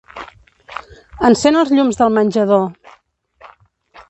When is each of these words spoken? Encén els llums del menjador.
Encén 1.29 1.59
els 1.61 1.75
llums 1.75 2.01
del 2.01 2.11
menjador. 2.19 2.67